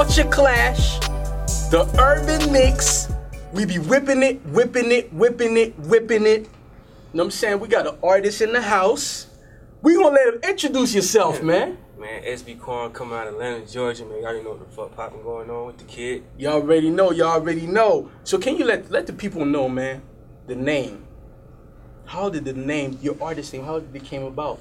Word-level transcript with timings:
Kulture 0.00 0.30
Klash, 0.30 0.98
the 1.70 1.84
urban 2.00 2.50
mix. 2.50 3.12
We 3.52 3.66
be 3.66 3.78
whipping 3.78 4.22
it, 4.22 4.42
whipping 4.46 4.90
it, 4.90 5.12
whipping 5.12 5.58
it, 5.58 5.78
whipping 5.78 6.24
it. 6.24 6.40
You 6.40 6.46
know 6.46 6.48
what 7.12 7.24
I'm 7.24 7.30
saying? 7.30 7.60
We 7.60 7.68
got 7.68 7.86
an 7.86 7.98
artist 8.02 8.40
in 8.40 8.54
the 8.54 8.62
house. 8.62 9.26
We 9.82 9.96
gonna 9.96 10.14
let 10.14 10.34
him 10.34 10.40
introduce 10.42 10.94
yourself, 10.94 11.42
man. 11.42 11.76
Man, 11.98 12.22
SB 12.22 12.58
Quan 12.58 12.94
coming 12.94 13.14
out 13.14 13.26
of 13.26 13.34
Atlanta, 13.34 13.66
Georgia, 13.66 14.06
man. 14.06 14.22
Y'all 14.22 14.28
already 14.28 14.42
know 14.42 14.50
what 14.52 14.66
the 14.66 14.74
fuck 14.74 14.96
popping 14.96 15.22
going 15.22 15.50
on 15.50 15.66
with 15.66 15.76
the 15.76 15.84
kid. 15.84 16.24
Y'all 16.38 16.54
already 16.54 16.88
know, 16.88 17.10
y'all 17.10 17.32
already 17.32 17.66
know. 17.66 18.10
So 18.24 18.38
can 18.38 18.56
you 18.56 18.64
let 18.64 18.90
let 18.90 19.06
the 19.06 19.12
people 19.12 19.44
know, 19.44 19.68
man, 19.68 20.00
the 20.46 20.54
name? 20.54 21.04
How 22.06 22.30
did 22.30 22.46
the 22.46 22.54
name, 22.54 22.98
your 23.02 23.22
artist 23.22 23.52
name, 23.52 23.66
how 23.66 23.80
did 23.80 23.94
it 23.94 24.04
came 24.04 24.22
about? 24.22 24.60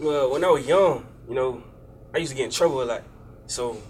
Well, 0.00 0.32
when 0.32 0.42
I 0.42 0.48
was 0.48 0.66
young, 0.66 1.06
you 1.28 1.36
know, 1.36 1.62
I 2.12 2.18
used 2.18 2.32
to 2.32 2.36
get 2.36 2.46
in 2.46 2.50
trouble 2.50 2.82
a 2.82 2.86
lot. 2.86 3.02
So 3.46 3.80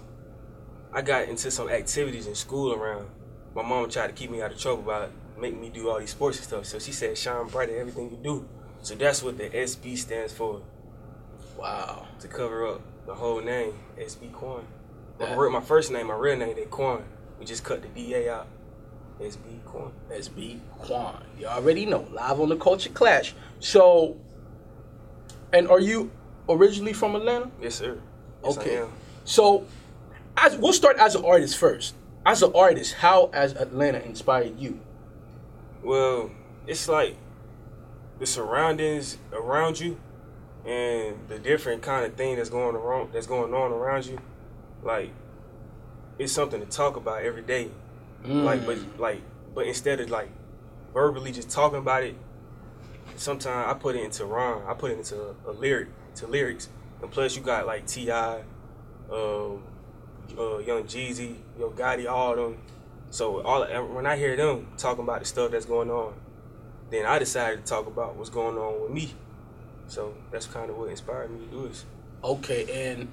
I 0.95 1.01
got 1.01 1.27
into 1.27 1.51
some 1.51 1.67
activities 1.69 2.25
in 2.25 2.35
school 2.35 2.71
around. 2.73 3.09
My 3.53 3.61
mom 3.61 3.89
tried 3.89 4.07
to 4.07 4.13
keep 4.13 4.31
me 4.31 4.41
out 4.41 4.53
of 4.53 4.57
trouble 4.59 4.83
by 4.83 5.09
making 5.37 5.59
me 5.59 5.69
do 5.69 5.89
all 5.89 5.99
these 5.99 6.11
sports 6.11 6.37
and 6.37 6.47
stuff. 6.47 6.65
So 6.65 6.79
she 6.79 6.93
said, 6.93 7.17
shine 7.17 7.47
bright 7.47 7.69
at 7.69 7.75
everything 7.75 8.09
you 8.11 8.17
do. 8.23 8.47
So 8.81 8.95
that's 8.95 9.21
what 9.21 9.37
the 9.37 9.49
SB 9.49 9.97
stands 9.97 10.31
for, 10.31 10.61
Wow. 11.57 12.07
to 12.21 12.27
cover 12.29 12.65
up 12.65 12.81
the 13.05 13.13
whole 13.13 13.41
name, 13.41 13.73
SB 13.97 14.31
Quan. 14.31 14.63
When 15.17 15.27
I 15.27 15.31
Yeah. 15.33 15.37
wrote 15.37 15.51
my 15.51 15.59
first 15.59 15.91
name, 15.91 16.07
my 16.07 16.15
real 16.15 16.37
name, 16.37 16.55
they 16.55 16.63
Quan. 16.65 17.03
We 17.39 17.45
just 17.45 17.65
cut 17.65 17.81
the 17.81 17.89
DA 17.89 18.29
out. 18.29 18.47
SB 19.19 19.59
Quan. 19.65 19.91
SB 20.09 20.61
Quan. 20.79 21.21
You 21.37 21.47
already 21.47 21.85
know. 21.85 22.05
Live 22.13 22.39
on 22.39 22.47
the 22.49 22.55
Kulture 22.55 22.91
Klash. 22.93 23.33
So, 23.59 24.15
and 25.51 25.67
are 25.67 25.79
you 25.79 26.09
originally 26.47 26.93
from 26.93 27.15
Atlanta? 27.17 27.49
Yes, 27.61 27.75
sir. 27.75 27.97
Yes, 28.45 28.57
Okay. 28.57 28.83
So, 29.25 29.65
as 30.37 30.55
we'll 30.57 30.73
start 30.73 30.97
as 30.97 31.15
an 31.15 31.25
artist 31.25 31.57
first. 31.57 31.95
As 32.25 32.41
an 32.41 32.51
artist, 32.55 32.95
how 32.95 33.29
has 33.33 33.53
Atlanta 33.53 33.99
inspired 33.99 34.59
you? 34.59 34.79
Well, 35.83 36.31
it's 36.65 36.87
like 36.87 37.15
the 38.19 38.25
surroundings 38.25 39.17
around 39.31 39.79
you 39.79 39.99
and 40.65 41.15
the 41.27 41.37
different 41.37 41.83
kind 41.83 42.05
of 42.05 42.15
thing 42.15 42.37
that's 42.37 42.49
going 42.49 42.75
around 42.75 43.13
that's 43.13 43.27
going 43.27 43.53
on 43.53 43.71
around 43.71 44.05
you. 44.07 44.19
Like 44.83 45.11
it's 46.17 46.33
something 46.33 46.59
to 46.59 46.65
talk 46.65 46.95
about 46.95 47.23
every 47.23 47.43
day. 47.43 47.69
Like 48.23 48.65
but 48.65 48.79
like 48.97 49.21
but 49.53 49.67
instead 49.67 49.99
of 49.99 50.09
like 50.09 50.29
verbally 50.93 51.31
just 51.31 51.49
talking 51.49 51.77
about 51.77 52.03
it, 52.03 52.15
sometimes 53.15 53.67
I 53.69 53.73
put 53.75 53.95
it 53.95 54.03
into 54.03 54.25
rhyme. 54.25 54.63
I 54.67 54.73
put 54.73 54.91
it 54.91 54.97
into 54.97 55.35
a, 55.45 55.51
lyric 55.51 55.89
to 56.15 56.27
lyrics. 56.27 56.69
And 57.01 57.11
plus 57.11 57.35
you 57.35 57.41
got 57.41 57.67
like 57.67 57.85
T.I., 57.85 58.41
um, 59.11 59.63
uh, 60.37 60.57
Young 60.59 60.83
Jeezy, 60.83 61.35
Yo 61.59 61.71
Gotti, 61.71 62.09
all 62.09 62.35
them. 62.35 62.57
So 63.09 63.41
all 63.41 63.65
when 63.93 64.05
I 64.05 64.17
hear 64.17 64.35
them 64.35 64.67
talking 64.77 65.03
about 65.03 65.19
the 65.19 65.25
stuff 65.25 65.51
that's 65.51 65.65
going 65.65 65.89
on, 65.89 66.13
then 66.89 67.05
I 67.05 67.19
decided 67.19 67.65
to 67.65 67.69
talk 67.69 67.87
about 67.87 68.15
what's 68.15 68.29
going 68.29 68.57
on 68.57 68.81
with 68.81 68.91
me. 68.91 69.13
So 69.87 70.15
that's 70.31 70.47
kind 70.47 70.69
of 70.69 70.77
what 70.77 70.89
inspired 70.89 71.31
me 71.31 71.45
to 71.45 71.51
do 71.51 71.67
this. 71.67 71.85
Okay, 72.23 72.89
and 72.89 73.07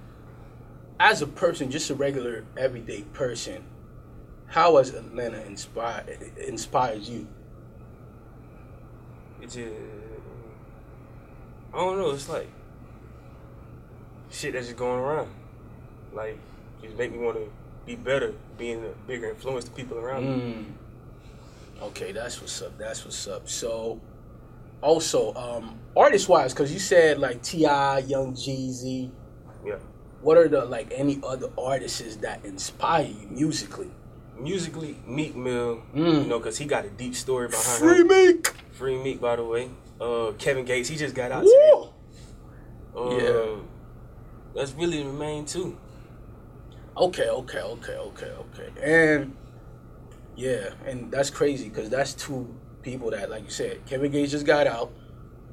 as 0.99 1.23
a 1.23 1.27
person, 1.27 1.71
just 1.71 1.91
a 1.91 1.95
regular 1.95 2.45
everyday 2.57 3.03
person, 3.03 3.65
how 4.47 4.77
has 4.77 4.91
Atlanta 4.91 5.43
inspired 5.43 6.33
inspired 6.37 7.03
you? 7.03 7.27
It 9.41 9.47
just 9.51 9.59
I 11.75 11.79
don't 11.79 11.99
know. 11.99 12.11
It's 12.11 12.29
like 12.29 12.49
shit 14.31 14.53
that's 14.53 14.67
just 14.67 14.79
going 14.79 15.01
around. 15.01 15.31
Like 16.13 16.39
just 16.83 16.97
make 16.97 17.13
me 17.13 17.19
want 17.19 17.37
to 17.37 17.51
be 17.87 17.97
better, 17.97 18.35
being 18.59 18.85
a 18.85 19.07
bigger 19.07 19.31
influence 19.31 19.65
to 19.67 19.71
people 19.73 19.99
around 19.99 20.25
me. 20.25 20.55
Mm. 20.55 20.65
Okay, 21.83 22.13
that's 22.13 22.41
what's 22.41 22.63
up. 22.63 22.77
That's 22.79 23.05
what's 23.05 23.27
up. 23.27 23.49
So, 23.49 24.01
also, 24.81 25.35
um, 25.35 25.79
artist 25.97 26.29
wise, 26.29 26.53
because 26.53 26.73
you 26.73 26.79
said 26.79 27.19
like 27.19 27.43
T.I., 27.43 27.99
Young 28.01 28.35
Jeezy. 28.35 29.11
Yeah. 29.65 29.77
What 30.21 30.39
are 30.39 30.47
the 30.49 30.65
like 30.65 30.93
any 30.95 31.19
other 31.25 31.49
artists 31.59 32.17
that 32.17 32.45
inspire 32.45 33.07
you 33.07 33.27
musically? 33.31 33.91
Musically, 34.39 34.97
Meek 35.07 35.35
Mill, 35.37 35.83
Mm. 35.95 36.23
you 36.23 36.29
know, 36.29 36.39
because 36.39 36.59
he 36.59 36.65
got 36.65 36.85
a 36.85 36.91
deep 36.91 37.15
story 37.15 37.49
behind 37.49 37.79
Free 37.79 38.01
him. 38.01 38.09
Meek. 38.09 38.47
Free 38.73 38.97
Meek, 39.03 39.21
by 39.21 39.37
the 39.37 39.45
way. 39.45 39.69
Uh, 40.01 40.33
Kevin 40.39 40.65
Gates, 40.65 40.89
he 40.89 40.97
just 40.97 41.15
got 41.15 41.31
out 41.33 41.43
today. 41.43 41.71
Woo! 41.75 41.89
Um, 42.97 43.19
Yeah. 43.21 43.57
That's 44.55 44.73
really 44.75 45.03
the 45.03 45.13
main 45.13 45.45
two. 45.47 45.79
Okay, 46.97 47.29
okay, 47.29 47.61
okay, 47.61 47.97
okay, 47.97 48.27
okay. 48.31 48.69
And 48.83 49.35
yeah, 50.37 50.71
and 50.87 51.11
that's 51.11 51.31
crazy 51.31 51.69
because 51.69 51.89
that's 51.89 52.13
two 52.15 52.55
people 52.83 53.11
that, 53.11 53.31
like 53.31 53.45
you 53.45 53.51
said, 53.51 53.85
Kevin 53.87 54.11
Gates 54.13 54.33
just 54.33 54.47
got 54.47 54.67
out, 54.67 54.93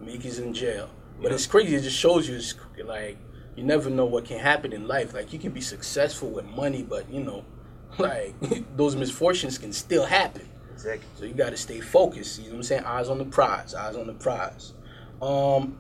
Meek 0.01 0.25
is 0.25 0.39
in 0.39 0.53
jail. 0.53 0.89
But 1.21 1.29
Yeah. 1.29 1.35
it's 1.35 1.47
crazy. 1.47 1.75
It 1.75 1.81
just 1.83 1.97
shows 1.97 2.27
you, 2.27 2.35
it's 2.35 2.55
like 2.83 3.17
you 3.55 3.63
never 3.63 3.89
know 3.89 4.05
what 4.05 4.25
can 4.25 4.39
happen 4.39 4.73
in 4.73 4.87
life. 4.87 5.13
Like 5.13 5.31
you 5.33 5.39
can 5.39 5.51
be 5.51 5.61
successful 5.61 6.29
with 6.29 6.45
money, 6.45 6.83
but 6.83 7.09
you 7.11 7.23
know, 7.23 7.45
like 7.97 8.33
those 8.75 8.95
misfortunes 8.95 9.57
can 9.57 9.71
still 9.73 10.05
happen. 10.05 10.47
Exactly. 10.73 11.07
So 11.15 11.25
you 11.25 11.33
got 11.33 11.49
to 11.49 11.57
stay 11.57 11.81
focused. 11.81 12.39
You 12.39 12.45
know 12.45 12.51
what 12.51 12.57
I'm 12.57 12.63
saying? 12.63 12.83
Eyes 12.85 13.09
on 13.09 13.17
the 13.17 13.25
prize. 13.25 13.75
Eyes 13.75 13.95
on 13.97 14.07
the 14.07 14.13
prize. 14.13 14.73
Um, 15.21 15.77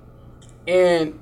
and 0.67 1.17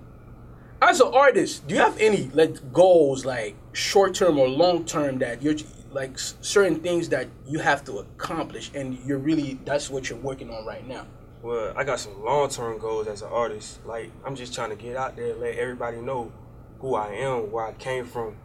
as 0.81 0.99
an 0.99 1.11
artist, 1.13 1.67
do 1.67 1.75
you 1.75 1.81
have 1.81 1.97
any 1.99 2.29
like 2.33 2.71
goals, 2.71 3.25
like 3.25 3.55
short 3.73 4.13
term 4.13 4.37
or 4.37 4.47
long 4.47 4.85
term, 4.85 5.19
that 5.19 5.41
you're 5.41 5.55
like 5.91 6.19
certain 6.19 6.79
things 6.79 7.09
that 7.09 7.27
you 7.47 7.59
have 7.59 7.83
to 7.85 7.99
accomplish, 7.99 8.71
and 8.75 8.97
you're 9.05 9.17
really 9.17 9.59
that's 9.65 9.89
what 9.89 10.09
you're 10.09 10.19
working 10.19 10.49
on 10.49 10.65
right 10.65 10.87
now? 10.87 11.05
Well, 11.41 11.73
I 11.75 11.83
got 11.83 11.99
some 11.99 12.23
long 12.23 12.49
term 12.49 12.77
goals 12.77 13.07
as 13.07 13.21
an 13.21 13.29
artist. 13.29 13.85
Like 13.85 14.11
I'm 14.25 14.35
just 14.35 14.53
trying 14.53 14.69
to 14.69 14.75
get 14.75 14.95
out 14.95 15.15
there, 15.15 15.35
let 15.35 15.55
everybody 15.55 15.97
know 15.97 16.31
who 16.79 16.95
I 16.95 17.09
am, 17.13 17.51
where 17.51 17.65
I 17.65 17.73
came 17.73 18.05
from, 18.05 18.35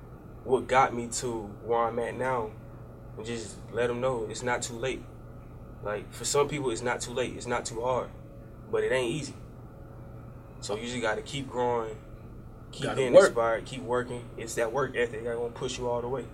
what 0.44 0.66
got 0.66 0.94
me 0.94 1.08
to 1.08 1.50
where 1.64 1.80
I'm 1.80 1.98
at 1.98 2.16
now, 2.16 2.50
and 3.16 3.26
just 3.26 3.56
let 3.72 3.88
them 3.88 4.00
know 4.00 4.26
it's 4.30 4.42
not 4.42 4.62
too 4.62 4.74
late. 4.74 5.02
Like 5.84 6.12
for 6.12 6.24
some 6.24 6.48
people, 6.48 6.70
it's 6.70 6.82
not 6.82 7.00
too 7.00 7.12
late. 7.12 7.34
It's 7.36 7.46
not 7.46 7.66
too 7.66 7.82
hard, 7.82 8.08
but 8.70 8.84
it 8.84 8.92
ain't 8.92 9.10
easy. 9.10 9.34
So 10.60 10.76
you 10.76 10.86
just 10.86 11.02
got 11.02 11.16
to 11.16 11.22
keep 11.22 11.48
growing, 11.48 11.96
keep 12.72 12.84
Gotta 12.86 12.96
being 12.96 13.12
work. 13.12 13.26
inspired, 13.26 13.64
keep 13.64 13.82
working. 13.82 14.24
It's 14.36 14.54
that 14.56 14.72
work 14.72 14.96
ethic 14.96 15.24
that 15.24 15.36
gonna 15.36 15.50
push 15.50 15.78
you 15.78 15.88
all 15.88 16.00
the 16.00 16.08
way. 16.08 16.24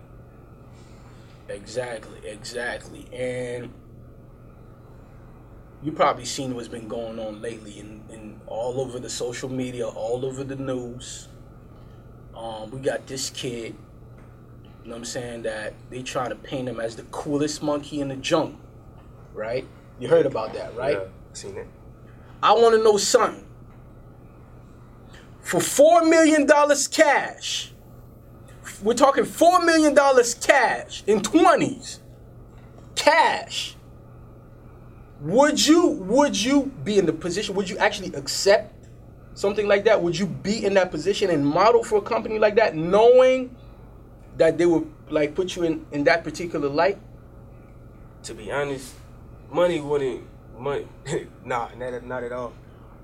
Exactly, 1.48 2.18
exactly. 2.28 3.06
And 3.12 3.72
you 5.82 5.92
probably 5.92 6.24
seen 6.24 6.54
what's 6.54 6.68
been 6.68 6.88
going 6.88 7.18
on 7.18 7.40
lately 7.40 7.78
in, 7.78 8.02
in 8.10 8.40
all 8.46 8.80
over 8.80 8.98
the 8.98 9.10
social 9.10 9.48
media, 9.48 9.86
all 9.86 10.24
over 10.24 10.44
the 10.44 10.56
news. 10.56 11.28
Um, 12.36 12.70
we 12.70 12.80
got 12.80 13.06
this 13.06 13.30
kid, 13.30 13.74
you 14.84 14.90
know 14.90 14.90
what 14.90 14.96
I'm 14.96 15.04
saying, 15.04 15.42
that 15.42 15.74
they 15.90 16.02
trying 16.02 16.30
to 16.30 16.36
paint 16.36 16.68
him 16.68 16.80
as 16.80 16.96
the 16.96 17.02
coolest 17.04 17.62
monkey 17.62 18.00
in 18.00 18.08
the 18.08 18.16
jungle. 18.16 18.60
Right? 19.34 19.66
You 19.98 20.08
heard 20.08 20.26
about 20.26 20.52
that, 20.54 20.76
right? 20.76 20.98
Yeah, 20.98 21.08
seen 21.32 21.54
that. 21.54 21.66
I 22.42 22.52
want 22.52 22.76
to 22.76 22.82
know 22.82 22.96
something. 22.96 23.44
For 25.48 25.60
four 25.60 26.04
million 26.04 26.44
dollars 26.44 26.86
cash, 26.86 27.72
we're 28.82 28.92
talking 28.92 29.24
four 29.24 29.64
million 29.64 29.94
dollars 29.94 30.34
cash 30.34 31.02
in 31.06 31.22
twenties, 31.22 32.00
cash. 32.94 33.74
Would 35.22 35.66
you 35.66 35.86
would 35.86 36.36
you 36.38 36.70
be 36.84 36.98
in 36.98 37.06
the 37.06 37.14
position? 37.14 37.54
Would 37.54 37.70
you 37.70 37.78
actually 37.78 38.14
accept 38.14 38.74
something 39.32 39.66
like 39.66 39.86
that? 39.86 40.02
Would 40.02 40.18
you 40.18 40.26
be 40.26 40.66
in 40.66 40.74
that 40.74 40.90
position 40.90 41.30
and 41.30 41.46
model 41.46 41.82
for 41.82 41.96
a 41.96 42.02
company 42.02 42.38
like 42.38 42.56
that, 42.56 42.76
knowing 42.76 43.56
that 44.36 44.58
they 44.58 44.66
would 44.66 44.86
like 45.08 45.34
put 45.34 45.56
you 45.56 45.62
in 45.62 45.86
in 45.92 46.04
that 46.04 46.24
particular 46.24 46.68
light? 46.68 46.98
to 48.24 48.34
be 48.34 48.52
honest, 48.52 48.92
money 49.50 49.80
wouldn't 49.80 50.24
money 50.58 50.86
nah, 51.46 51.70
not 51.78 52.04
not 52.04 52.22
at 52.22 52.32
all. 52.32 52.52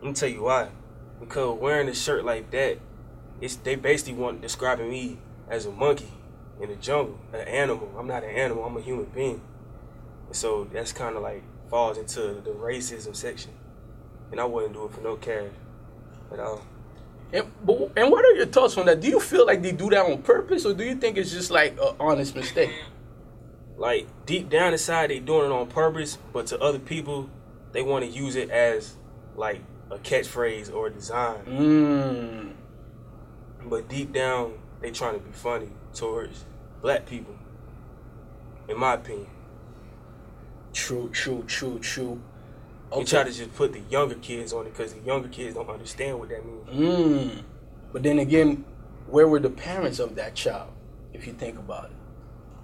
Let 0.02 0.08
me 0.08 0.12
tell 0.12 0.28
you 0.28 0.42
why. 0.42 0.68
Because 1.24 1.58
wearing 1.58 1.88
a 1.88 1.94
shirt 1.94 2.24
like 2.24 2.50
that, 2.50 2.78
it's 3.40 3.56
they 3.56 3.76
basically 3.76 4.14
want 4.14 4.40
describing 4.40 4.90
me 4.90 5.18
as 5.48 5.66
a 5.66 5.70
monkey 5.72 6.12
in 6.60 6.68
the 6.68 6.76
jungle, 6.76 7.18
an 7.32 7.40
animal. 7.40 7.92
I'm 7.98 8.06
not 8.06 8.24
an 8.24 8.30
animal, 8.30 8.64
I'm 8.64 8.76
a 8.76 8.80
human 8.80 9.06
being. 9.06 9.40
And 10.26 10.36
so 10.36 10.64
that's 10.64 10.92
kinda 10.92 11.18
like 11.20 11.42
falls 11.68 11.98
into 11.98 12.40
the 12.44 12.50
racism 12.50 13.14
section. 13.16 13.52
And 14.30 14.40
I 14.40 14.44
wouldn't 14.44 14.74
do 14.74 14.84
it 14.84 14.92
for 14.92 15.00
no 15.00 15.16
cash 15.16 15.50
at 16.32 16.40
all. 16.40 16.64
And, 17.32 17.50
but, 17.64 17.90
and 17.96 18.10
what 18.10 18.24
are 18.24 18.32
your 18.32 18.46
thoughts 18.46 18.76
on 18.78 18.86
that? 18.86 19.00
Do 19.00 19.08
you 19.08 19.18
feel 19.18 19.46
like 19.46 19.62
they 19.62 19.72
do 19.72 19.90
that 19.90 20.06
on 20.06 20.22
purpose, 20.22 20.64
or 20.64 20.72
do 20.72 20.84
you 20.84 20.94
think 20.94 21.16
it's 21.16 21.32
just 21.32 21.50
like 21.50 21.72
an 21.80 21.96
honest 21.98 22.34
mistake? 22.36 22.70
like 23.76 24.06
deep 24.24 24.48
down 24.48 24.72
inside 24.72 25.10
they 25.10 25.18
doing 25.18 25.50
it 25.50 25.52
on 25.52 25.66
purpose, 25.66 26.18
but 26.32 26.46
to 26.46 26.60
other 26.60 26.78
people 26.78 27.28
they 27.72 27.82
want 27.82 28.04
to 28.04 28.10
use 28.10 28.36
it 28.36 28.50
as 28.50 28.94
like 29.36 29.60
a 29.94 29.98
catchphrase 29.98 30.72
or 30.74 30.88
a 30.88 30.90
design. 30.90 31.44
Mm. 31.46 32.52
But 33.68 33.88
deep 33.88 34.12
down 34.12 34.54
they 34.80 34.90
trying 34.90 35.14
to 35.14 35.20
be 35.20 35.32
funny 35.32 35.68
towards 35.94 36.44
black 36.82 37.06
people. 37.06 37.34
In 38.68 38.78
my 38.78 38.94
opinion, 38.94 39.28
True, 40.72 41.08
true, 41.12 41.44
true, 41.46 41.78
true. 41.78 42.20
they 42.94 43.04
try 43.04 43.22
to 43.22 43.30
just 43.32 43.54
put 43.54 43.72
the 43.72 43.80
younger 43.88 44.16
kids 44.16 44.52
on 44.52 44.66
it 44.66 44.70
because 44.76 44.92
the 44.92 45.00
younger 45.02 45.28
kids 45.28 45.54
don't 45.54 45.70
understand 45.70 46.18
what 46.18 46.28
that 46.30 46.44
means. 46.44 46.68
Mm. 46.68 47.42
But 47.92 48.02
then 48.02 48.18
again, 48.18 48.64
where 49.06 49.28
were 49.28 49.38
the 49.38 49.50
parents 49.50 50.00
of 50.00 50.16
that 50.16 50.34
child? 50.34 50.70
If 51.12 51.26
you 51.28 51.32
think 51.32 51.58
about 51.58 51.84
it, 51.86 51.90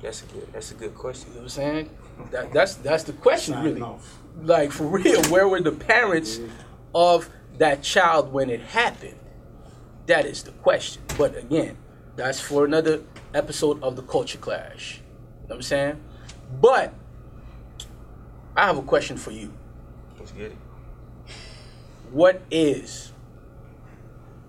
That's 0.03 0.23
a 0.23 0.27
good. 0.27 0.53
That's 0.53 0.73
a 0.73 0.75
good 0.75 0.95
question. 0.97 1.29
you 1.31 1.35
know 1.37 1.41
what 1.43 1.45
I'm 1.45 1.49
saying? 1.51 1.91
That, 2.33 2.53
that's 2.53 2.75
that's 2.77 3.05
the 3.05 3.13
question, 3.13 3.55
Sign 3.55 3.65
really. 3.65 3.81
off. 3.81 4.19
Like 4.43 4.73
for 4.73 4.85
real, 4.87 5.23
where 5.31 5.47
were 5.47 5.61
the 5.61 5.71
parents 5.73 6.41
of 6.95 7.29
that 7.59 7.83
child 7.83 8.33
when 8.33 8.51
it 8.51 8.61
happened? 8.61 9.19
That 10.07 10.27
is 10.27 10.43
the 10.43 10.53
question. 10.53 11.03
But 11.17 11.37
again, 11.37 11.77
that's 12.17 12.41
for 12.41 12.65
another 12.65 13.03
episode 13.35 13.83
of 13.83 13.97
the 13.97 14.03
Kulture 14.03 14.39
Klash. 14.39 14.97
You 14.97 15.03
know 15.03 15.47
what 15.47 15.55
I'm 15.57 15.63
saying? 15.63 16.01
But 16.61 16.95
I 18.57 18.67
have 18.67 18.79
a 18.79 18.83
question 18.83 19.17
for 19.17 19.31
you. 19.31 19.53
Let's 20.19 20.33
get 20.33 20.53
it. 20.53 20.57
What 22.11 22.43
is 22.51 23.13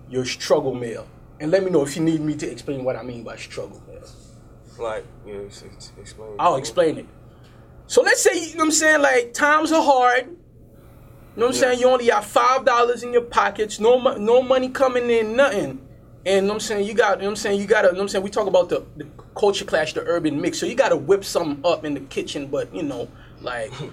your 0.08 0.24
struggle 0.24 0.74
meal? 0.74 1.06
And 1.40 1.50
let 1.50 1.64
me 1.64 1.70
know 1.70 1.82
if 1.82 1.96
you 1.96 2.02
need 2.02 2.20
me 2.20 2.34
to 2.36 2.50
explain 2.50 2.84
what 2.84 2.96
I 2.96 3.02
mean 3.02 3.22
by 3.22 3.36
struggle 3.36 3.82
meal. 3.88 4.02
Like, 4.78 5.04
yeah, 5.26 5.34
explain. 5.34 6.36
I'll 6.38 6.56
explain 6.56 6.98
it. 6.98 7.06
So 7.86 8.02
let's 8.02 8.22
say, 8.22 8.34
you 8.34 8.54
know 8.54 8.60
what 8.60 8.64
I'm 8.64 8.70
saying, 8.72 9.02
like 9.02 9.32
times 9.32 9.70
are 9.70 9.82
hard. 9.82 10.36
You 11.34 11.40
know 11.40 11.46
what 11.46 11.54
I'm 11.54 11.60
saying? 11.60 11.80
You 11.80 11.88
only 11.88 12.06
got 12.06 12.24
five 12.24 12.64
dollars 12.64 13.02
in 13.02 13.12
your 13.12 13.22
pockets, 13.22 13.80
no 13.80 13.98
no 14.16 14.42
money 14.42 14.68
coming 14.68 15.08
in, 15.08 15.34
nothing. 15.34 15.80
And 16.24 16.34
you 16.36 16.40
know 16.42 16.48
what 16.48 16.54
I'm 16.54 16.60
saying, 16.60 16.86
you 16.86 16.94
got, 16.94 17.16
you 17.16 17.22
know 17.22 17.26
what 17.26 17.30
I'm 17.30 17.36
saying, 17.36 17.60
you 17.60 17.66
gotta, 17.66 17.88
you 17.88 17.92
know 17.94 17.98
what 17.98 18.02
I'm 18.02 18.08
saying, 18.08 18.24
we 18.24 18.30
talk 18.30 18.46
about 18.46 18.68
the, 18.68 18.84
the 18.96 19.04
Kulture 19.34 19.64
Klash, 19.64 19.92
the 19.94 20.02
urban 20.02 20.40
mix. 20.40 20.58
So 20.58 20.66
you 20.66 20.76
gotta 20.76 20.96
whip 20.96 21.24
something 21.24 21.64
up 21.66 21.84
in 21.84 21.94
the 21.94 22.00
kitchen, 22.00 22.46
but 22.46 22.72
you 22.74 22.82
know, 22.82 23.08
like 23.40 23.72
you 23.80 23.86
know 23.86 23.92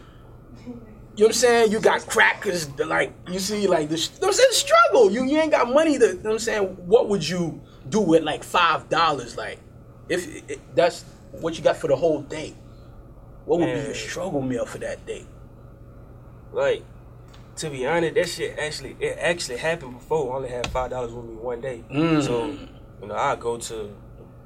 what 1.15 1.25
I'm 1.27 1.33
saying? 1.33 1.71
You 1.71 1.79
got 1.79 2.05
crackers, 2.05 2.67
the, 2.67 2.85
like 2.85 3.13
you 3.29 3.39
see, 3.39 3.67
like 3.67 3.89
you 3.89 3.97
know 4.21 4.27
I'm 4.27 4.33
saying, 4.33 4.49
struggle. 4.51 5.09
You 5.11 5.23
you 5.25 5.39
ain't 5.39 5.51
got 5.51 5.71
money 5.73 5.97
to, 5.97 6.07
you 6.07 6.13
know 6.15 6.19
what 6.21 6.31
I'm 6.33 6.39
saying? 6.39 6.63
What 6.85 7.07
would 7.09 7.27
you 7.27 7.61
do 7.89 7.99
with 7.99 8.23
like 8.23 8.43
five 8.43 8.89
dollars? 8.89 9.35
Like, 9.35 9.59
if 10.07 10.49
it, 10.49 10.75
that's 10.75 11.05
what 11.31 11.57
you 11.57 11.63
got 11.63 11.77
for 11.77 11.87
the 11.87 11.95
whole 11.95 12.21
day, 12.21 12.53
what 13.45 13.59
would 13.59 13.73
be 13.73 13.79
your 13.79 13.95
struggle 13.95 14.41
meal 14.41 14.65
for 14.65 14.77
that 14.79 15.05
day? 15.05 15.25
Like, 16.51 16.83
to 17.59 17.69
be 17.69 17.85
honest, 17.85 18.15
that 18.15 18.27
shit 18.29 18.57
actually 18.57 18.95
it 18.99 19.17
actually 19.19 19.57
happened 19.57 19.93
before. 19.93 20.33
I 20.33 20.35
only 20.37 20.49
had 20.49 20.67
five 20.67 20.89
dollars 20.89 21.11
with 21.13 21.25
me 21.25 21.35
one 21.35 21.61
day. 21.61 21.83
Mm. 21.91 22.23
So, 22.23 22.45
you 23.01 23.07
know, 23.07 23.15
I 23.15 23.35
go 23.35 23.57
to 23.57 23.89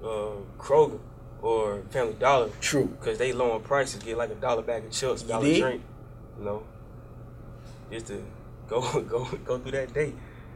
uh, 0.04 0.32
Kroger 0.58 1.00
or 1.42 1.82
Family 1.90 2.14
Dollar 2.14 2.50
True. 2.62 2.86
because 2.86 3.18
they 3.18 3.32
low 3.34 3.52
on 3.54 3.62
prices. 3.62 4.02
Get 4.04 4.18
like 4.18 4.32
a 4.32 4.36
dollar 4.36 4.62
bag 4.62 4.86
of 4.86 4.92
chips, 4.92 5.22
dollar 5.24 5.46
did? 5.46 5.62
drink. 5.62 5.82
You 6.40 6.46
know, 6.46 6.64
just 7.92 8.08
to 8.08 8.24
go 8.68 8.82
go 9.02 9.26
go 9.46 9.60
through 9.60 9.72
that 9.72 9.94
day. 9.94 10.14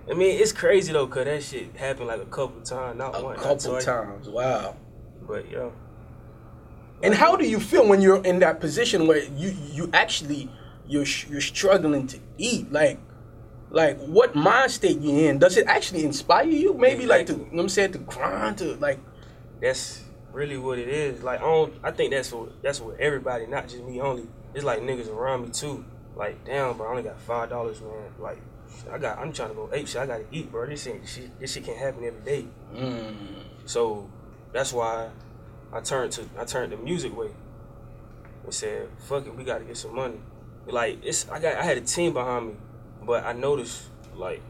I 0.09 0.13
mean, 0.13 0.39
it's 0.39 0.53
crazy 0.53 0.93
though, 0.93 1.05
cause 1.07 1.25
that 1.25 1.43
shit 1.43 1.75
happened 1.75 2.07
like 2.07 2.21
a 2.21 2.25
couple 2.25 2.61
times, 2.61 2.97
not 2.97 3.19
A 3.19 3.23
one, 3.23 3.35
not 3.35 3.43
couple 3.43 3.71
twice. 3.71 3.85
times. 3.85 4.29
Wow. 4.29 4.75
But 5.27 5.49
yo, 5.51 5.73
And 7.03 7.13
how 7.13 7.35
do 7.35 7.45
you 7.45 7.59
feel 7.59 7.85
when 7.85 8.01
you're 8.01 8.23
in 8.23 8.39
that 8.39 8.61
position 8.61 9.05
where 9.05 9.21
you 9.25 9.53
you 9.73 9.89
actually 9.93 10.49
you're 10.87 11.05
sh- 11.05 11.27
you're 11.29 11.41
struggling 11.41 12.07
to 12.07 12.19
eat? 12.37 12.71
Like 12.71 12.99
like 13.69 13.99
what 13.99 14.35
mind 14.35 14.71
state 14.71 14.99
you 14.99 15.27
in? 15.29 15.39
Does 15.39 15.57
it 15.57 15.67
actually 15.67 16.05
inspire 16.05 16.45
you? 16.45 16.73
Maybe 16.73 17.05
like 17.05 17.27
to 17.27 17.33
you 17.33 17.47
know 17.51 17.63
I'm 17.63 17.69
saying 17.69 17.91
to 17.93 17.99
grind 17.99 18.57
to 18.59 18.75
like 18.77 18.99
that's 19.61 20.03
really 20.31 20.57
what 20.57 20.77
it 20.77 20.87
is. 20.87 21.23
Like, 21.23 21.39
I 21.39 21.43
don't, 21.43 21.73
I 21.83 21.91
think 21.91 22.11
that's 22.11 22.31
what 22.31 22.61
that's 22.61 22.79
what 22.79 22.99
everybody, 22.99 23.47
not 23.47 23.67
just 23.67 23.83
me 23.83 23.99
only. 23.99 24.27
It's 24.53 24.63
like 24.63 24.81
niggas 24.81 25.09
around 25.09 25.43
me 25.43 25.49
too. 25.49 25.83
Like, 26.15 26.45
damn, 26.45 26.77
bro, 26.77 26.87
I 26.87 26.89
only 26.91 27.03
got 27.03 27.19
five 27.19 27.49
dollars, 27.49 27.81
man. 27.81 28.11
Like, 28.19 28.37
I 28.91 28.97
got, 28.99 29.17
I'm 29.17 29.33
trying 29.33 29.49
to 29.49 29.55
go 29.55 29.69
ape 29.73 29.87
shit. 29.87 30.01
I 30.01 30.05
gotta 30.05 30.25
eat, 30.31 30.51
bro. 30.51 30.67
This 30.67 30.85
ain't 30.87 31.07
shit. 31.07 31.39
This 31.39 31.53
shit 31.53 31.65
can't 31.65 31.77
happen 31.77 32.03
every 32.05 32.21
day. 32.21 32.45
mm, 32.73 33.15
So 33.65 34.09
that's 34.53 34.71
why 34.73 35.09
I 35.73 35.79
turned 35.81 36.11
to 36.13 36.25
I 36.37 36.45
turned 36.45 36.71
the 36.71 36.77
music 36.77 37.17
way 37.17 37.31
and 38.43 38.53
said, 38.53 38.89
"Fuck 38.99 39.25
it, 39.25 39.35
we 39.35 39.43
got 39.43 39.59
to 39.59 39.65
get 39.65 39.77
some 39.77 39.95
money." 39.95 40.19
Like 40.67 40.99
it's 41.03 41.29
I 41.29 41.39
got 41.39 41.55
I 41.55 41.63
had 41.63 41.77
a 41.77 41.81
team 41.81 42.13
behind 42.13 42.47
me, 42.49 42.53
but 43.05 43.25
I 43.25 43.33
noticed 43.33 43.83
like 44.15 44.41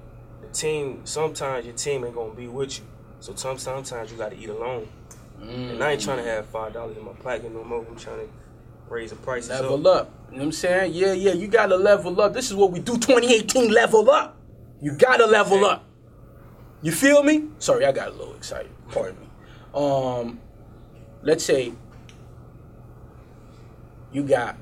the 0.42 0.48
team 0.48 1.02
sometimes 1.06 1.66
your 1.66 1.75
team 1.75 2.04
ain't 2.06 2.16
gonna 2.16 2.34
be 2.34 2.48
with 2.48 2.80
you. 2.80 2.86
So 3.19 3.34
some- 3.36 3.58
sometimes 3.58 4.12
you 4.12 4.18
got 4.18 4.30
to 4.31 4.38
eat 4.38 4.50
alone. 4.50 4.88
mm, 5.42 5.72
And 5.72 5.84
I 5.84 5.92
ain't 5.94 6.02
trying 6.02 6.18
to 6.18 6.24
have 6.24 6.46
five 6.48 6.74
dollars 6.74 6.98
in 6.98 7.04
my 7.06 7.14
pocket 7.14 7.52
no 7.54 7.64
more. 7.64 7.86
I'm 7.88 7.96
trying 7.96 8.19
to 8.19 8.30
raise 8.90 9.10
the 9.10 9.16
prices 9.18 9.50
level 9.50 9.88
up. 9.88 10.02
up. 10.08 10.12
You 10.30 10.34
know 10.34 10.40
what 10.40 10.46
I'm 10.46 10.52
saying? 10.54 10.94
Yeah, 10.94 11.14
yeah, 11.14 11.34
you 11.34 11.48
gotta 11.48 11.75
level 11.75 12.19
up. 12.22 12.34
This 12.34 12.50
is 12.50 12.56
what 12.56 12.72
we 12.72 12.80
do 12.80 12.98
2018 12.98 13.72
level 13.72 14.10
up. 14.10 14.38
You 14.81 14.92
gotta 14.94 15.25
level 15.25 15.66
up. 15.66 15.84
You 16.84 16.92
feel 16.92 17.24
me? 17.24 17.46
Sorry, 17.60 17.86
I 17.86 17.92
got 17.92 18.10
a 18.10 18.12
little 18.12 18.36
excited. 18.36 18.72
Pardon 18.92 19.18
me. 19.19 19.28
Um, 19.74 20.40
let's 21.24 21.44
say 21.44 21.74
you 24.12 24.24
got 24.24 24.56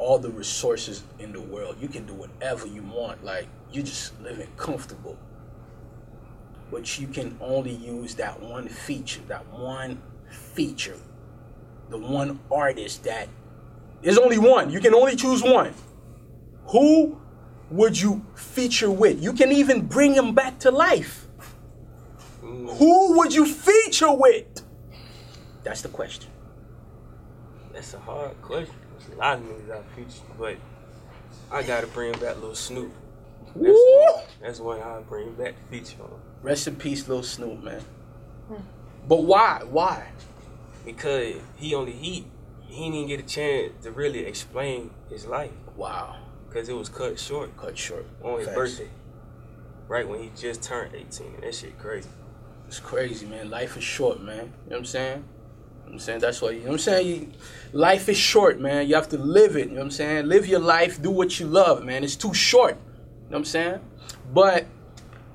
all 0.00 0.18
the 0.18 0.30
resources 0.30 1.04
in 1.20 1.32
the 1.32 1.40
world. 1.40 1.76
You 1.80 1.88
can 1.88 2.06
do 2.06 2.14
whatever 2.14 2.66
you 2.66 2.82
want. 2.82 3.24
Like 3.24 3.48
you're 3.72 3.84
just 3.84 4.20
living 4.22 4.48
comfortable. 4.56 5.18
But 6.70 6.98
you 6.98 7.08
can 7.08 7.36
only 7.40 7.72
use 7.74 8.14
that 8.16 8.40
one 8.40 8.68
feature, 8.68 9.22
that 9.28 9.46
one 9.52 10.00
feature, 10.30 10.96
the 11.90 11.98
one 11.98 12.40
artist 12.50 13.04
that 13.04 13.28
there's 14.02 14.18
only 14.18 14.38
one. 14.38 14.70
You 14.70 14.80
can 14.80 14.94
only 14.94 15.16
choose 15.16 15.42
one. 15.42 15.74
Who 16.68 17.20
would 17.70 18.00
you 18.00 18.24
feature 18.34 18.90
with? 18.90 19.22
You 19.22 19.32
can 19.32 19.52
even 19.52 19.86
bring 19.86 20.14
him 20.14 20.34
back 20.34 20.58
to 20.60 20.70
life. 20.70 21.26
Mm, 22.42 22.78
Who 22.78 23.18
would 23.18 23.34
you 23.34 23.46
feature 23.46 24.12
with? 24.12 24.46
That's 25.64 25.82
the 25.82 25.88
question. 25.88 26.30
that's 27.72 27.94
a 27.94 27.98
hard 27.98 28.40
question. 28.42 28.74
There's 29.10 29.18
a 29.18 29.20
lot 29.20 29.38
of 29.38 29.44
niggas 29.44 29.70
I 29.70 29.82
feature, 29.96 30.22
but 30.38 30.56
I 31.50 31.62
gotta 31.62 31.86
bring 31.88 32.12
back 32.12 32.40
Lil 32.40 32.54
Snoop. 32.54 32.92
That's 33.46 33.56
Woo! 33.56 34.04
one, 34.14 34.24
that's 34.40 34.60
one 34.60 34.80
I 34.80 35.00
bring 35.00 35.34
back 35.34 35.54
to 35.56 35.62
feature 35.70 36.02
on. 36.02 36.10
Rest 36.42 36.68
in 36.68 36.76
peace, 36.76 37.06
Lil 37.08 37.22
Snoop, 37.22 37.62
man. 37.62 37.82
Hmm. 38.48 38.54
But 39.08 39.24
why? 39.24 39.62
Why? 39.68 40.06
because 40.84 41.34
he 41.56 41.74
only 41.74 41.92
he 41.92 42.24
he 42.66 42.90
didn't 42.90 43.06
get 43.08 43.20
a 43.20 43.22
chance 43.24 43.72
to 43.82 43.90
really 43.90 44.20
explain 44.20 44.90
his 45.10 45.26
life 45.26 45.50
Wow. 45.76 46.16
because 46.48 46.68
it 46.70 46.72
was 46.72 46.88
cut 46.88 47.18
short 47.18 47.54
Cut 47.58 47.76
short. 47.76 48.06
on 48.22 48.38
his 48.38 48.46
Facts. 48.46 48.56
birthday, 48.56 48.88
right 49.88 50.08
when 50.08 50.22
he 50.22 50.30
just 50.36 50.62
turned 50.62 50.94
18. 50.94 51.40
That 51.42 51.54
shit 51.54 51.78
crazy. 51.78 52.08
It's 52.68 52.78
crazy, 52.80 53.26
man. 53.26 53.50
Life 53.50 53.76
is 53.76 53.84
short, 53.84 54.22
man. 54.22 54.36
You 54.36 54.42
know 54.42 54.50
what 54.68 54.76
I'm 54.78 54.84
saying? 54.86 55.24
You 55.90 55.96
know 55.96 55.96
what 55.96 56.02
I'm 56.02 56.06
saying 56.06 56.20
that's 56.20 56.40
why 56.40 56.50
you 56.50 56.60
know 56.60 56.66
what 56.66 56.72
I'm 56.74 56.78
saying. 56.78 57.06
You, 57.08 57.32
life 57.72 58.08
is 58.08 58.16
short, 58.16 58.60
man. 58.60 58.86
You 58.86 58.94
have 58.94 59.08
to 59.08 59.18
live 59.18 59.56
it. 59.56 59.70
You 59.70 59.74
know 59.74 59.80
what 59.80 59.86
I'm 59.86 59.90
saying? 59.90 60.26
Live 60.26 60.46
your 60.46 60.60
life. 60.60 61.02
Do 61.02 61.10
what 61.10 61.40
you 61.40 61.46
love, 61.46 61.84
man. 61.84 62.04
It's 62.04 62.14
too 62.14 62.32
short. 62.32 62.76
You 62.76 62.76
know 62.76 62.84
what 63.30 63.38
I'm 63.38 63.44
saying? 63.44 63.80
But 64.32 64.66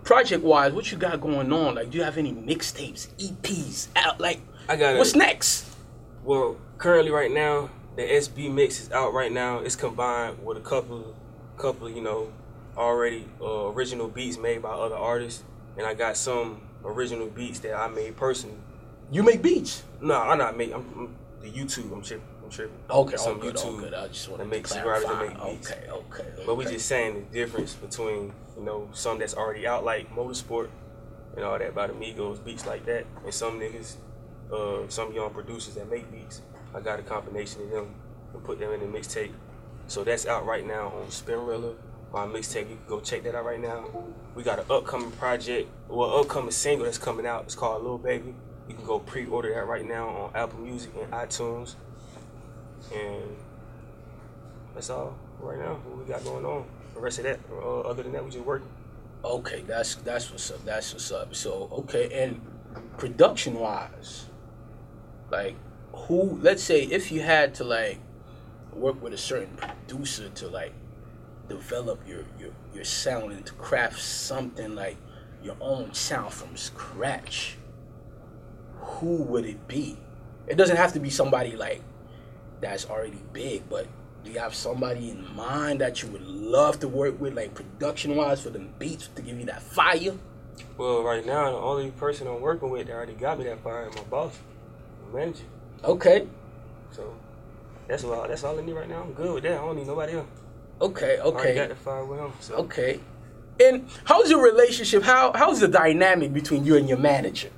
project 0.05 0.45
wise, 0.45 0.71
what 0.71 0.89
you 0.93 0.97
got 0.97 1.19
going 1.19 1.51
on? 1.51 1.75
Like, 1.75 1.89
do 1.89 1.97
you 1.97 2.05
have 2.05 2.17
any 2.17 2.31
mixtapes, 2.31 3.09
EPs 3.17 3.89
out? 3.97 4.21
Like, 4.21 4.39
I 4.69 4.77
got 4.77 4.97
what's 4.97 5.13
next? 5.13 5.75
Well, 6.23 6.55
currently 6.77 7.11
right 7.11 7.31
now, 7.31 7.69
the 7.97 8.03
SB 8.03 8.49
mix 8.49 8.79
is 8.79 8.89
out 8.93 9.13
right 9.13 9.33
now. 9.33 9.59
It's 9.59 9.75
combined 9.75 10.41
with 10.41 10.55
a 10.55 10.61
couple, 10.61 11.17
couple, 11.57 11.89
you 11.89 12.01
know, 12.01 12.31
already 12.77 13.27
uh, 13.41 13.67
original 13.71 14.07
beats 14.07 14.37
made 14.37 14.61
by 14.61 14.71
other 14.71 14.95
artists, 14.95 15.43
and 15.77 15.85
I 15.85 15.95
got 15.95 16.15
some 16.15 16.61
original 16.85 17.27
beats 17.27 17.59
that 17.59 17.73
I 17.77 17.89
made 17.89 18.15
personally. 18.15 18.55
You 19.11 19.23
make 19.23 19.41
beats. 19.41 19.83
No, 20.01 20.19
I'm 20.19 20.37
not 20.37 20.57
making. 20.57 20.75
I'm, 20.75 20.85
I'm 20.97 21.15
the 21.41 21.49
YouTube. 21.49 21.91
I'm 21.91 22.01
tripping. 22.01 22.27
I'm 22.43 22.49
tripping. 22.49 22.77
Okay, 22.89 23.15
oh, 23.19 23.35
good, 23.35 23.55
YouTube 23.55 23.79
good. 23.79 23.93
I 23.93 24.07
just 24.07 24.29
want 24.29 24.41
to 24.41 24.47
make 24.47 24.67
songwriters 24.67 25.03
that 25.03 25.27
make 25.27 25.43
beats. 25.43 25.71
Okay, 25.71 25.89
okay. 25.89 26.43
But 26.45 26.55
we 26.55 26.65
just 26.65 26.87
saying 26.87 27.27
the 27.31 27.39
difference 27.39 27.73
between, 27.73 28.33
you 28.57 28.63
know, 28.63 28.89
some 28.93 29.19
that's 29.19 29.35
already 29.35 29.67
out 29.67 29.83
like 29.83 30.13
motorsport 30.13 30.69
and 31.35 31.43
all 31.43 31.57
that 31.59 31.75
by 31.75 31.87
the 31.87 31.93
Migos, 31.93 32.43
beats 32.43 32.65
like 32.65 32.85
that, 32.85 33.05
and 33.23 33.33
some 33.33 33.59
niggas, 33.59 33.95
uh, 34.51 34.87
some 34.89 35.13
young 35.13 35.31
producers 35.31 35.75
that 35.75 35.89
make 35.89 36.11
beats. 36.11 36.41
I 36.73 36.79
got 36.79 36.99
a 36.99 37.03
combination 37.03 37.61
of 37.63 37.69
them 37.71 37.95
and 38.33 38.43
put 38.43 38.59
them 38.59 38.71
in 38.71 38.79
the 38.79 38.85
mixtape. 38.97 39.31
So 39.87 40.03
that's 40.03 40.25
out 40.25 40.45
right 40.45 40.65
now 40.65 40.87
on 40.87 41.07
Spinrilla. 41.07 41.75
My 42.13 42.25
mixtape, 42.25 42.69
you 42.69 42.77
can 42.77 42.87
go 42.87 42.99
check 43.01 43.23
that 43.23 43.35
out 43.35 43.45
right 43.45 43.59
now. 43.59 43.85
We 44.35 44.43
got 44.43 44.59
an 44.59 44.65
upcoming 44.69 45.11
project, 45.11 45.69
well, 45.87 46.19
upcoming 46.19 46.51
single 46.51 46.85
that's 46.85 46.97
coming 46.97 47.25
out. 47.25 47.43
It's 47.43 47.55
called 47.55 47.81
Little 47.81 47.97
Baby. 47.97 48.33
You 48.67 48.75
can 48.75 48.85
go 48.85 48.99
pre-order 48.99 49.53
that 49.53 49.67
right 49.67 49.87
now 49.87 50.09
on 50.09 50.31
Apple 50.35 50.59
Music 50.59 50.91
and 50.99 51.11
iTunes. 51.11 51.75
And 52.93 53.35
that's 54.73 54.89
all 54.89 55.15
right 55.39 55.59
now. 55.59 55.75
What 55.75 55.97
we 55.97 56.05
got 56.05 56.23
going 56.23 56.45
on. 56.45 56.65
The 56.93 56.99
rest 56.99 57.19
of 57.19 57.25
that, 57.25 57.39
uh, 57.51 57.81
other 57.81 58.03
than 58.03 58.13
that, 58.13 58.23
we 58.23 58.31
just 58.31 58.45
working. 58.45 58.67
Okay, 59.23 59.63
that's 59.67 59.95
that's 59.95 60.31
what's 60.31 60.51
up. 60.51 60.63
That's 60.65 60.93
what's 60.93 61.11
up. 61.11 61.35
So 61.35 61.67
okay, 61.71 62.23
and 62.23 62.41
production 62.97 63.55
wise, 63.55 64.25
like 65.31 65.55
who 65.93 66.39
let's 66.41 66.63
say 66.63 66.83
if 66.83 67.11
you 67.11 67.21
had 67.21 67.55
to 67.55 67.63
like 67.63 67.99
work 68.73 69.01
with 69.01 69.13
a 69.13 69.17
certain 69.17 69.55
producer 69.55 70.29
to 70.29 70.47
like 70.47 70.73
develop 71.47 72.07
your 72.07 72.23
your, 72.39 72.51
your 72.73 72.83
sound 72.83 73.31
and 73.31 73.45
to 73.45 73.53
craft 73.53 73.99
something 74.01 74.75
like 74.75 74.97
your 75.43 75.55
own 75.61 75.93
sound 75.93 76.33
from 76.33 76.55
scratch 76.55 77.57
who 78.85 79.17
would 79.23 79.45
it 79.45 79.67
be 79.67 79.97
it 80.47 80.55
doesn't 80.55 80.77
have 80.77 80.93
to 80.93 80.99
be 80.99 81.09
somebody 81.09 81.55
like 81.55 81.81
that's 82.61 82.85
already 82.85 83.21
big 83.33 83.67
but 83.69 83.87
do 84.23 84.31
you 84.31 84.39
have 84.39 84.55
somebody 84.55 85.09
in 85.11 85.35
mind 85.35 85.81
that 85.81 86.01
you 86.01 86.09
would 86.09 86.25
love 86.25 86.79
to 86.79 86.87
work 86.87 87.19
with 87.19 87.35
like 87.35 87.53
production 87.53 88.15
wise 88.15 88.41
for 88.41 88.49
them 88.49 88.69
beats 88.79 89.07
to 89.15 89.21
give 89.21 89.37
you 89.39 89.45
that 89.45 89.61
fire 89.61 90.13
Well, 90.77 91.03
right 91.03 91.25
now, 91.25 91.51
the 91.51 91.57
only 91.57 91.91
person 91.91 92.27
I'm 92.27 92.39
working 92.41 92.69
with 92.69 92.87
that 92.87 92.93
already 92.93 93.13
got 93.13 93.37
me 93.37 93.43
that 93.45 93.61
fire 93.63 93.89
is 93.89 93.95
my 93.95 94.03
boss, 94.03 94.33
my 95.11 95.19
manager. 95.19 95.43
okay 95.83 96.27
So 96.91 97.13
that's 97.87 98.03
all. 98.03 98.27
That's 98.27 98.43
all 98.43 98.57
I 98.57 98.63
need 98.63 98.73
right 98.73 98.89
now. 98.89 99.01
I'm 99.03 99.13
good 99.13 99.31
with 99.33 99.43
that. 99.43 99.53
I 99.53 99.65
don't 99.65 99.75
need 99.75 99.87
nobody 99.87 100.13
else. 100.13 100.27
okay 100.81 101.17
I 101.19 101.21
okay 101.21 101.55
got 101.55 101.69
the 101.69 101.75
fire 101.75 102.05
with 102.05 102.19
him. 102.19 102.31
So 102.39 102.55
Okay. 102.65 102.99
And 103.59 103.87
how's 104.05 104.29
your 104.29 104.43
relationship? 104.43 105.03
How 105.03 105.31
how's 105.35 105.59
the 105.59 105.67
dynamic 105.67 106.33
between 106.33 106.65
you 106.65 106.75
and 106.77 106.89
your 106.89 106.97
manager? 106.97 107.49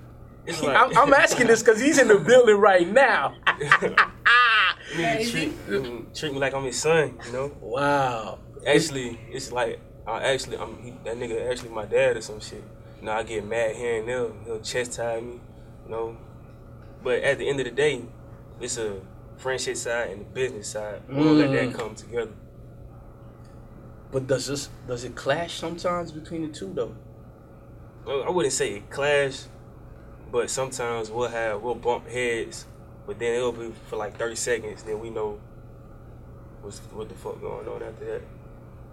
It's 0.47 0.63
I'm, 0.63 0.97
I'm 0.97 1.13
asking 1.13 1.47
this 1.47 1.61
because 1.61 1.79
he's 1.79 1.97
in 1.99 2.07
the 2.07 2.17
building 2.17 2.57
right 2.57 2.87
now. 2.87 3.35
Treat, 4.93 5.53
treat 6.15 6.33
me 6.33 6.39
like 6.39 6.53
I'm 6.53 6.63
his 6.63 6.79
son. 6.81 7.19
You 7.27 7.31
know. 7.33 7.51
wow. 7.61 8.39
Actually, 8.65 9.19
it's 9.29 9.51
like 9.51 9.79
I 10.07 10.23
actually 10.33 10.57
I'm 10.57 10.81
he, 10.81 10.91
that 11.03 11.17
nigga 11.17 11.49
actually 11.51 11.69
my 11.69 11.85
dad 11.85 12.17
or 12.17 12.21
some 12.21 12.39
shit. 12.39 12.63
You 12.99 13.05
know, 13.05 13.11
I 13.11 13.23
get 13.23 13.45
mad 13.45 13.75
here 13.75 13.99
and 13.99 14.07
there. 14.07 14.31
He'll 14.45 14.61
chastise 14.61 15.21
me. 15.21 15.39
You 15.85 15.91
know. 15.91 16.17
But 17.03 17.21
at 17.21 17.37
the 17.37 17.47
end 17.49 17.59
of 17.59 17.65
the 17.65 17.71
day, 17.71 18.01
it's 18.59 18.77
a 18.77 19.01
friendship 19.37 19.75
side 19.77 20.09
and 20.11 20.21
the 20.21 20.25
business 20.25 20.69
side. 20.69 21.01
We 21.07 21.15
don't 21.15 21.37
let 21.37 21.49
Mm. 21.49 21.69
that 21.71 21.77
come 21.77 21.93
together. 21.93 22.31
But 24.11 24.25
does 24.27 24.47
this 24.47 24.69
does 24.87 25.03
it 25.03 25.15
clash 25.15 25.55
sometimes 25.59 26.11
between 26.11 26.41
the 26.47 26.53
two 26.53 26.73
though? 26.73 26.95
I 28.25 28.29
wouldn't 28.29 28.53
say 28.53 28.75
it 28.77 28.89
clash, 28.89 29.43
but 30.31 30.49
sometimes 30.49 31.09
we'll 31.11 31.29
have 31.29 31.61
we'll 31.61 31.75
bump 31.75 32.07
heads, 32.07 32.65
but 33.05 33.19
then 33.19 33.35
it'll 33.35 33.51
be 33.51 33.71
for 33.87 33.95
like 33.95 34.17
thirty 34.17 34.35
seconds. 34.35 34.83
Then 34.83 34.99
we 34.99 35.09
know 35.09 35.39
what's 36.61 36.79
what 36.93 37.09
the 37.09 37.15
fuck 37.15 37.39
going 37.41 37.67
on 37.67 37.83
after 37.83 38.05
that. 38.05 38.21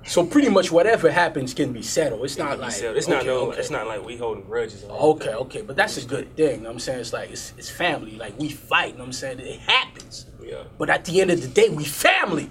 So 0.07 0.25
pretty 0.27 0.51
much 0.51 0.71
whatever 0.71 1.11
happens 1.11 1.55
can 1.55 1.73
be 1.73 1.81
settled. 1.83 2.25
It's 2.25 2.37
It 2.37 2.41
not 2.41 2.59
like 2.61 2.73
settled. 2.73 2.99
it's 2.99 3.09
not 3.09 3.21
okay, 3.21 3.27
no 3.27 3.51
okay. 3.51 3.59
it's 3.59 3.71
not 3.71 3.87
like 3.87 4.05
we 4.05 4.19
holding 4.19 4.45
grudges. 4.45 4.85
Okay, 4.85 5.33
okay, 5.35 5.63
but 5.63 5.77
that's 5.77 5.97
a 5.97 6.05
good 6.05 6.37
thing. 6.37 6.57
You 6.57 6.61
know 6.63 6.69
what 6.69 6.73
I'm 6.75 6.79
saying 6.81 7.01
it's 7.01 7.13
like 7.15 7.31
it's, 7.31 7.55
it's 7.57 7.71
family. 7.71 8.17
Like 8.19 8.39
we 8.39 8.51
fight. 8.51 8.89
You 8.93 8.93
know 8.95 8.99
what 9.01 9.07
I'm 9.07 9.13
saying 9.15 9.39
it 9.41 9.61
happens. 9.61 10.27
Yeah. 10.43 10.65
But 10.79 10.91
at 10.91 11.07
the 11.07 11.23
end 11.23 11.31
of 11.31 11.41
the 11.41 11.49
day, 11.49 11.71
we 11.71 11.85
family 11.85 12.51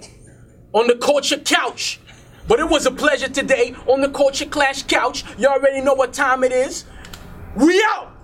on 0.74 0.88
the 0.88 0.96
Kulture 0.96 1.46
couch. 1.46 2.00
But 2.48 2.60
it 2.60 2.68
was 2.68 2.86
a 2.88 2.92
pleasure 2.92 3.30
today 3.30 3.76
on 3.88 4.02
the 4.02 4.10
Kulture 4.10 4.50
Klash 4.50 4.88
couch. 4.88 5.24
You 5.38 5.48
already 5.48 5.80
know 5.82 5.94
what 5.94 6.12
time 6.12 6.44
it 6.44 6.52
is. 6.52 6.86
We 7.56 7.82
out. 7.90 8.12